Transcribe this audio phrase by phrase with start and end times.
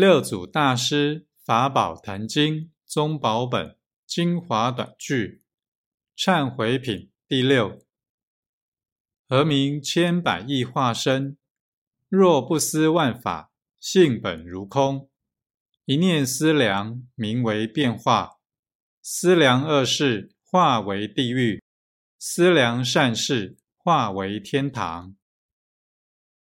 [0.00, 5.42] 六祖大师法宝坛经宗宝本精华短句
[6.16, 7.84] 忏悔品第六。
[9.28, 11.36] 何名千百亿化身
[12.08, 13.50] 若不思万法
[13.80, 15.10] 性本如空。
[15.84, 18.38] 一念思量名为变化
[19.02, 21.60] 思量恶事化为地狱
[22.20, 25.16] 思量善事化为天堂。